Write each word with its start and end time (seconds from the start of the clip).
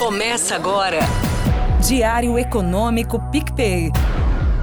Começa 0.00 0.56
agora. 0.56 1.00
Diário 1.86 2.38
Econômico 2.38 3.20
PicPay. 3.30 3.90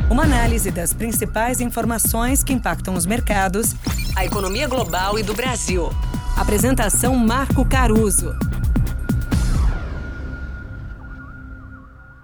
Uma 0.10 0.24
análise 0.24 0.72
das 0.72 0.96
principais 0.96 1.62
informações 1.62 2.44
que 2.44 2.52
impactam 2.52 2.96
os 2.96 3.06
mercados, 3.06 3.76
a 4.18 4.26
economia 4.26 4.68
global 4.68 5.20
e 5.20 5.22
do 5.22 5.36
Brasil. 5.36 5.90
Apresentação 6.36 7.16
Marco 7.16 7.64
Caruso. 7.70 8.32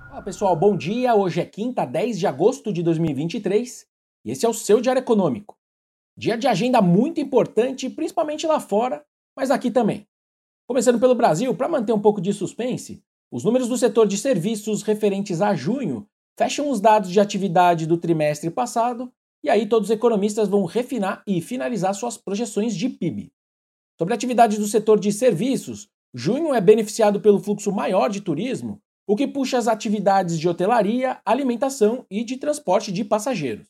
Olá 0.09 0.23
pessoal, 0.23 0.55
bom 0.55 0.75
dia. 0.75 1.13
Hoje 1.13 1.39
é 1.39 1.45
quinta, 1.45 1.85
10 1.85 2.17
de 2.17 2.25
agosto 2.25 2.73
de 2.73 2.81
2023 2.81 3.85
e 4.25 4.31
esse 4.31 4.43
é 4.43 4.49
o 4.49 4.55
seu 4.55 4.81
Diário 4.81 5.01
Econômico. 5.01 5.55
Dia 6.17 6.35
de 6.35 6.47
agenda 6.47 6.81
muito 6.81 7.21
importante, 7.21 7.91
principalmente 7.91 8.47
lá 8.47 8.59
fora, 8.59 9.05
mas 9.37 9.51
aqui 9.51 9.69
também. 9.69 10.07
Começando 10.65 10.97
pelo 10.97 11.13
Brasil, 11.13 11.53
para 11.53 11.67
manter 11.67 11.91
um 11.91 11.99
pouco 11.99 12.21
de 12.21 12.31
suspense, 12.31 13.03
os 13.29 13.43
números 13.43 13.67
do 13.67 13.77
setor 13.77 14.07
de 14.07 14.17
serviços 14.17 14.81
referentes 14.81 15.41
a 15.41 15.53
junho 15.53 16.07
fecham 16.37 16.69
os 16.69 16.79
dados 16.79 17.11
de 17.11 17.19
atividade 17.19 17.85
do 17.85 17.97
trimestre 17.97 18.49
passado 18.49 19.11
e 19.43 19.49
aí 19.49 19.67
todos 19.67 19.89
os 19.89 19.93
economistas 19.93 20.47
vão 20.47 20.63
refinar 20.63 21.21
e 21.27 21.41
finalizar 21.41 21.93
suas 21.93 22.15
projeções 22.15 22.73
de 22.73 22.87
PIB. 22.87 23.33
Sobre 23.99 24.13
a 24.13 24.15
atividade 24.15 24.57
do 24.57 24.65
setor 24.65 24.97
de 24.97 25.11
serviços, 25.11 25.89
junho 26.13 26.53
é 26.53 26.61
beneficiado 26.61 27.19
pelo 27.19 27.41
fluxo 27.41 27.69
maior 27.71 28.09
de 28.09 28.21
turismo, 28.21 28.81
o 29.05 29.17
que 29.17 29.27
puxa 29.27 29.57
as 29.57 29.67
atividades 29.67 30.39
de 30.39 30.47
hotelaria, 30.47 31.19
alimentação 31.25 32.05
e 32.09 32.23
de 32.23 32.37
transporte 32.37 32.89
de 32.89 33.03
passageiros. 33.03 33.67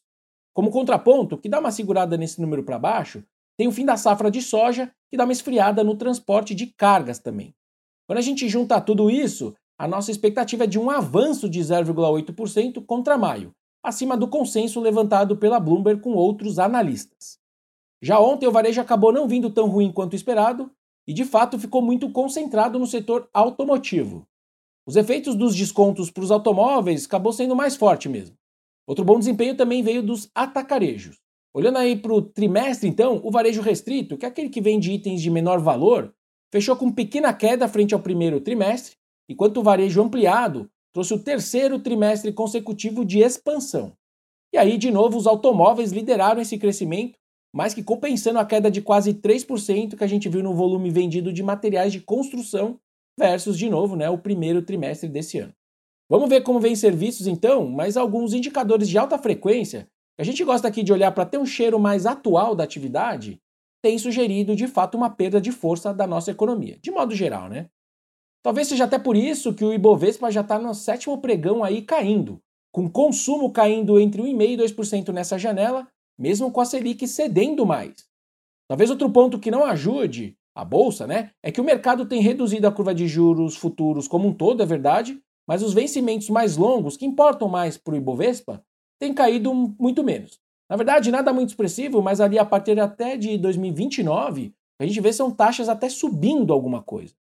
Como 0.53 0.69
contraponto, 0.69 1.39
que 1.39 1.49
dá 1.49 1.59
uma 1.59 1.71
segurada 1.71 2.15
nesse 2.15 2.39
número 2.39 2.63
para 2.63 2.77
baixo, 2.77 3.23
tem 3.57 3.67
o 3.67 3.71
fim 3.71 3.83
da 3.83 3.97
safra 3.97 4.29
de 4.29 4.43
soja, 4.43 4.93
que 5.13 5.17
dá 5.17 5.25
uma 5.25 5.31
esfriada 5.31 5.83
no 5.83 5.95
transporte 5.95 6.55
de 6.55 6.65
cargas 6.65 7.19
também. 7.19 7.53
Quando 8.07 8.17
a 8.17 8.21
gente 8.21 8.49
junta 8.49 8.81
tudo 8.81 9.11
isso, 9.11 9.53
a 9.77 9.87
nossa 9.87 10.09
expectativa 10.09 10.63
é 10.63 10.67
de 10.67 10.79
um 10.79 10.89
avanço 10.89 11.47
de 11.47 11.59
0,8% 11.59 12.83
contra 12.83 13.15
maio, 13.15 13.53
acima 13.83 14.17
do 14.17 14.27
consenso 14.27 14.79
levantado 14.79 15.37
pela 15.37 15.59
Bloomberg 15.59 16.01
com 16.01 16.15
outros 16.15 16.57
analistas. 16.57 17.37
Já 18.01 18.19
ontem 18.19 18.47
o 18.47 18.51
varejo 18.51 18.81
acabou 18.81 19.13
não 19.13 19.27
vindo 19.27 19.51
tão 19.51 19.67
ruim 19.67 19.91
quanto 19.91 20.15
esperado 20.15 20.71
e 21.07 21.13
de 21.13 21.25
fato 21.25 21.59
ficou 21.59 21.83
muito 21.83 22.09
concentrado 22.09 22.79
no 22.79 22.87
setor 22.87 23.29
automotivo. 23.31 24.27
Os 24.83 24.95
efeitos 24.95 25.35
dos 25.35 25.55
descontos 25.55 26.09
para 26.09 26.23
os 26.23 26.31
automóveis 26.31 27.05
acabou 27.05 27.31
sendo 27.31 27.55
mais 27.55 27.75
forte 27.75 28.09
mesmo. 28.09 28.35
Outro 28.87 29.05
bom 29.05 29.19
desempenho 29.19 29.55
também 29.55 29.83
veio 29.83 30.01
dos 30.01 30.27
atacarejos. 30.33 31.21
Olhando 31.53 31.77
aí 31.77 31.95
para 31.95 32.11
o 32.11 32.21
trimestre, 32.21 32.89
então, 32.89 33.21
o 33.23 33.29
varejo 33.29 33.61
restrito, 33.61 34.17
que 34.17 34.25
é 34.25 34.29
aquele 34.29 34.49
que 34.49 34.59
vende 34.59 34.91
itens 34.91 35.21
de 35.21 35.29
menor 35.29 35.59
valor, 35.59 36.13
fechou 36.51 36.75
com 36.75 36.91
pequena 36.91 37.31
queda 37.31 37.67
frente 37.67 37.93
ao 37.93 37.99
primeiro 37.99 38.41
trimestre, 38.41 38.95
enquanto 39.29 39.57
o 39.57 39.63
varejo 39.63 40.01
ampliado 40.01 40.69
trouxe 40.91 41.13
o 41.13 41.19
terceiro 41.19 41.79
trimestre 41.79 42.31
consecutivo 42.31 43.05
de 43.05 43.19
expansão. 43.19 43.93
E 44.53 44.57
aí, 44.57 44.77
de 44.77 44.91
novo, 44.91 45.17
os 45.17 45.27
automóveis 45.27 45.91
lideraram 45.91 46.41
esse 46.41 46.57
crescimento, 46.57 47.17
mais 47.53 47.73
que 47.73 47.83
compensando 47.83 48.39
a 48.39 48.45
queda 48.45 48.69
de 48.69 48.81
quase 48.81 49.13
3% 49.13 49.95
que 49.95 50.03
a 50.03 50.07
gente 50.07 50.27
viu 50.27 50.41
no 50.41 50.55
volume 50.55 50.89
vendido 50.89 51.31
de 51.31 51.43
materiais 51.43 51.91
de 51.91 51.99
construção 51.99 52.79
versus, 53.17 53.57
de 53.57 53.69
novo, 53.69 53.95
né, 53.95 54.09
o 54.09 54.17
primeiro 54.17 54.63
trimestre 54.63 55.07
desse 55.07 55.37
ano. 55.37 55.53
Vamos 56.09 56.29
ver 56.29 56.41
como 56.41 56.59
vem 56.59 56.75
serviços 56.75 57.27
então, 57.27 57.67
mas 57.67 57.95
alguns 57.95 58.33
indicadores 58.33 58.89
de 58.89 58.97
alta 58.97 59.17
frequência 59.17 59.87
a 60.17 60.23
gente 60.23 60.43
gosta 60.43 60.67
aqui 60.67 60.83
de 60.83 60.93
olhar 60.93 61.11
para 61.11 61.25
ter 61.25 61.37
um 61.37 61.45
cheiro 61.45 61.79
mais 61.79 62.05
atual 62.05 62.55
da 62.55 62.63
atividade, 62.63 63.41
tem 63.81 63.97
sugerido 63.97 64.55
de 64.55 64.67
fato 64.67 64.95
uma 64.95 65.09
perda 65.09 65.41
de 65.41 65.51
força 65.51 65.93
da 65.93 66.07
nossa 66.07 66.31
economia, 66.31 66.77
de 66.81 66.91
modo 66.91 67.13
geral, 67.13 67.49
né? 67.49 67.69
Talvez 68.43 68.67
seja 68.67 68.83
até 68.83 68.99
por 68.99 69.15
isso 69.15 69.53
que 69.53 69.63
o 69.63 69.73
Ibovespa 69.73 70.29
já 70.29 70.41
está 70.41 70.59
no 70.59 70.73
sétimo 70.73 71.17
pregão 71.19 71.63
aí 71.63 71.81
caindo, 71.81 72.41
com 72.71 72.89
consumo 72.89 73.51
caindo 73.51 73.99
entre 73.99 74.21
1,5% 74.21 74.49
e 74.49 74.57
2% 74.57 75.13
nessa 75.13 75.37
janela, 75.37 75.87
mesmo 76.17 76.51
com 76.51 76.61
a 76.61 76.65
Selic 76.65 77.07
cedendo 77.07 77.65
mais. 77.65 78.05
Talvez 78.67 78.89
outro 78.89 79.09
ponto 79.09 79.39
que 79.39 79.51
não 79.51 79.63
ajude 79.63 80.37
a 80.55 80.63
bolsa, 80.63 81.07
né, 81.07 81.31
é 81.41 81.51
que 81.51 81.59
o 81.59 81.63
mercado 81.63 82.05
tem 82.05 82.21
reduzido 82.21 82.67
a 82.67 82.71
curva 82.71 82.93
de 82.93 83.07
juros 83.07 83.55
futuros 83.55 84.07
como 84.07 84.27
um 84.27 84.33
todo, 84.33 84.61
é 84.61 84.65
verdade, 84.65 85.19
mas 85.47 85.63
os 85.63 85.73
vencimentos 85.73 86.29
mais 86.29 86.57
longos, 86.57 86.95
que 86.95 87.05
importam 87.05 87.47
mais 87.49 87.77
para 87.77 87.93
o 87.93 87.97
Ibovespa, 87.97 88.63
tem 88.99 89.13
caído 89.13 89.53
muito 89.53 90.03
menos. 90.03 90.39
Na 90.69 90.75
verdade, 90.75 91.11
nada 91.11 91.33
muito 91.33 91.49
expressivo, 91.49 92.01
mas 92.01 92.21
ali 92.21 92.39
a 92.39 92.45
partir 92.45 92.79
até 92.79 93.17
de 93.17 93.37
2029, 93.37 94.53
a 94.79 94.85
gente 94.85 94.99
vê 95.01 95.13
são 95.13 95.29
taxas 95.29 95.69
até 95.69 95.89
subindo 95.89 96.53
alguma 96.53 96.81
coisa. 96.81 97.13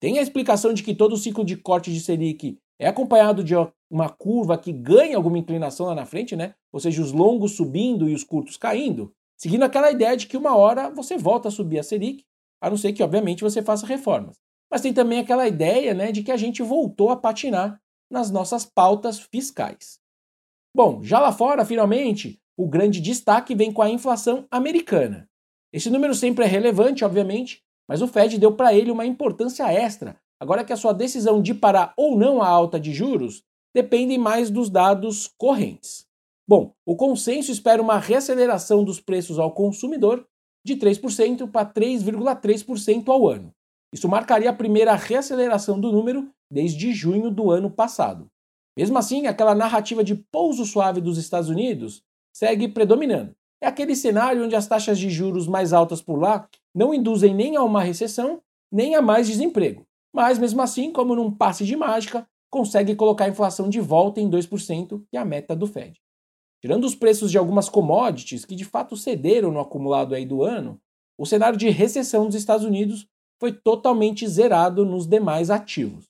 Tem 0.00 0.18
a 0.18 0.22
explicação 0.22 0.72
de 0.72 0.82
que 0.82 0.94
todo 0.94 1.12
o 1.12 1.16
ciclo 1.16 1.44
de 1.44 1.56
corte 1.56 1.92
de 1.92 2.00
Selic 2.00 2.58
é 2.78 2.86
acompanhado 2.86 3.42
de 3.42 3.54
uma 3.90 4.08
curva 4.08 4.56
que 4.56 4.72
ganha 4.72 5.16
alguma 5.16 5.38
inclinação 5.38 5.86
lá 5.86 5.94
na 5.94 6.06
frente, 6.06 6.36
né? 6.36 6.54
Ou 6.72 6.78
seja, 6.78 7.02
os 7.02 7.12
longos 7.12 7.52
subindo 7.56 8.08
e 8.08 8.14
os 8.14 8.22
curtos 8.22 8.56
caindo, 8.56 9.12
seguindo 9.36 9.64
aquela 9.64 9.90
ideia 9.90 10.16
de 10.16 10.26
que 10.26 10.36
uma 10.36 10.56
hora 10.56 10.88
você 10.88 11.18
volta 11.18 11.48
a 11.48 11.50
subir 11.50 11.78
a 11.78 11.82
Selic, 11.82 12.24
a 12.60 12.70
não 12.70 12.76
ser 12.76 12.92
que, 12.92 13.02
obviamente, 13.02 13.42
você 13.42 13.62
faça 13.62 13.86
reformas. 13.86 14.36
Mas 14.70 14.82
tem 14.82 14.92
também 14.92 15.18
aquela 15.18 15.48
ideia 15.48 15.94
né, 15.94 16.12
de 16.12 16.22
que 16.22 16.30
a 16.30 16.36
gente 16.36 16.62
voltou 16.62 17.10
a 17.10 17.16
patinar 17.16 17.80
nas 18.10 18.30
nossas 18.30 18.64
pautas 18.64 19.18
fiscais. 19.18 19.98
Bom, 20.78 21.02
já 21.02 21.18
lá 21.18 21.32
fora, 21.32 21.64
finalmente, 21.64 22.38
o 22.56 22.68
grande 22.68 23.00
destaque 23.00 23.52
vem 23.52 23.72
com 23.72 23.82
a 23.82 23.90
inflação 23.90 24.46
americana. 24.48 25.28
Esse 25.72 25.90
número 25.90 26.14
sempre 26.14 26.44
é 26.44 26.46
relevante, 26.46 27.04
obviamente, 27.04 27.64
mas 27.88 28.00
o 28.00 28.06
Fed 28.06 28.38
deu 28.38 28.54
para 28.54 28.72
ele 28.72 28.92
uma 28.92 29.04
importância 29.04 29.64
extra, 29.72 30.16
agora 30.38 30.62
que 30.62 30.72
a 30.72 30.76
sua 30.76 30.92
decisão 30.92 31.42
de 31.42 31.52
parar 31.52 31.92
ou 31.96 32.16
não 32.16 32.40
a 32.40 32.46
alta 32.46 32.78
de 32.78 32.94
juros 32.94 33.42
depende 33.74 34.16
mais 34.16 34.50
dos 34.50 34.70
dados 34.70 35.26
correntes. 35.36 36.06
Bom, 36.48 36.72
o 36.86 36.94
consenso 36.94 37.50
espera 37.50 37.82
uma 37.82 37.98
reaceleração 37.98 38.84
dos 38.84 39.00
preços 39.00 39.36
ao 39.36 39.50
consumidor 39.50 40.24
de 40.64 40.76
3% 40.76 41.50
para 41.50 41.68
3,3% 41.68 43.08
ao 43.08 43.26
ano. 43.26 43.52
Isso 43.92 44.08
marcaria 44.08 44.48
a 44.48 44.54
primeira 44.54 44.94
reaceleração 44.94 45.80
do 45.80 45.90
número 45.90 46.30
desde 46.48 46.92
junho 46.92 47.32
do 47.32 47.50
ano 47.50 47.68
passado. 47.68 48.30
Mesmo 48.78 48.96
assim, 48.96 49.26
aquela 49.26 49.56
narrativa 49.56 50.04
de 50.04 50.14
pouso 50.14 50.64
suave 50.64 51.00
dos 51.00 51.18
Estados 51.18 51.48
Unidos 51.48 52.00
segue 52.32 52.68
predominando. 52.68 53.34
É 53.60 53.66
aquele 53.66 53.96
cenário 53.96 54.44
onde 54.44 54.54
as 54.54 54.68
taxas 54.68 55.00
de 55.00 55.10
juros 55.10 55.48
mais 55.48 55.72
altas 55.72 56.00
por 56.00 56.16
lá 56.16 56.48
não 56.72 56.94
induzem 56.94 57.34
nem 57.34 57.56
a 57.56 57.64
uma 57.64 57.82
recessão, 57.82 58.40
nem 58.70 58.94
a 58.94 59.02
mais 59.02 59.26
desemprego. 59.26 59.84
Mas, 60.14 60.38
mesmo 60.38 60.62
assim, 60.62 60.92
como 60.92 61.16
num 61.16 61.28
passe 61.28 61.64
de 61.64 61.74
mágica, 61.74 62.24
consegue 62.48 62.94
colocar 62.94 63.24
a 63.24 63.28
inflação 63.28 63.68
de 63.68 63.80
volta 63.80 64.20
em 64.20 64.30
2%, 64.30 65.02
que 65.10 65.16
é 65.16 65.18
a 65.18 65.24
meta 65.24 65.56
do 65.56 65.66
Fed. 65.66 66.00
Tirando 66.62 66.84
os 66.84 66.94
preços 66.94 67.32
de 67.32 67.38
algumas 67.38 67.68
commodities 67.68 68.44
que 68.44 68.54
de 68.54 68.64
fato 68.64 68.96
cederam 68.96 69.50
no 69.50 69.58
acumulado 69.58 70.14
aí 70.14 70.24
do 70.24 70.44
ano, 70.44 70.80
o 71.18 71.26
cenário 71.26 71.58
de 71.58 71.68
recessão 71.68 72.26
dos 72.26 72.36
Estados 72.36 72.64
Unidos 72.64 73.08
foi 73.40 73.52
totalmente 73.52 74.24
zerado 74.28 74.86
nos 74.86 75.04
demais 75.04 75.50
ativos. 75.50 76.07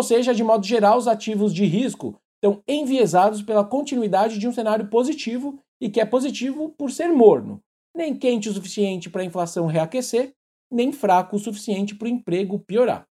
Ou 0.00 0.02
seja, 0.02 0.34
de 0.34 0.42
modo 0.42 0.66
geral, 0.66 0.96
os 0.96 1.06
ativos 1.06 1.52
de 1.52 1.66
risco 1.66 2.18
estão 2.36 2.62
enviesados 2.66 3.42
pela 3.42 3.62
continuidade 3.62 4.38
de 4.38 4.48
um 4.48 4.52
cenário 4.52 4.88
positivo 4.88 5.58
e 5.78 5.90
que 5.90 6.00
é 6.00 6.06
positivo 6.06 6.70
por 6.70 6.90
ser 6.90 7.08
morno, 7.08 7.62
nem 7.94 8.16
quente 8.16 8.48
o 8.48 8.52
suficiente 8.54 9.10
para 9.10 9.20
a 9.20 9.26
inflação 9.26 9.66
reaquecer, 9.66 10.32
nem 10.72 10.90
fraco 10.90 11.36
o 11.36 11.38
suficiente 11.38 11.94
para 11.94 12.06
o 12.06 12.08
emprego 12.08 12.58
piorar. 12.58 13.06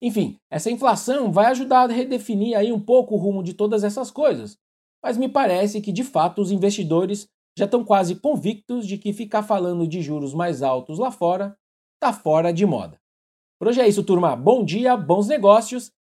Enfim, 0.00 0.38
essa 0.50 0.70
inflação 0.70 1.30
vai 1.30 1.44
ajudar 1.50 1.90
a 1.90 1.92
redefinir 1.92 2.56
aí 2.56 2.72
um 2.72 2.80
pouco 2.80 3.16
o 3.16 3.18
rumo 3.18 3.42
de 3.42 3.52
todas 3.52 3.84
essas 3.84 4.10
coisas, 4.10 4.56
mas 5.04 5.18
me 5.18 5.28
parece 5.28 5.82
que 5.82 5.92
de 5.92 6.02
fato 6.02 6.40
os 6.40 6.50
investidores 6.50 7.28
já 7.54 7.66
estão 7.66 7.84
quase 7.84 8.16
convictos 8.16 8.86
de 8.86 8.96
que 8.96 9.12
ficar 9.12 9.42
falando 9.42 9.86
de 9.86 10.00
juros 10.00 10.32
mais 10.32 10.62
altos 10.62 10.98
lá 10.98 11.10
fora 11.10 11.54
está 11.96 12.14
fora 12.14 12.50
de 12.50 12.64
moda. 12.64 12.98
Por 13.58 13.68
hoje 13.68 13.82
é 13.82 13.86
isso, 13.86 14.02
turma. 14.02 14.34
Bom 14.34 14.64
dia, 14.64 14.96
bons 14.96 15.28
negócios 15.28 15.92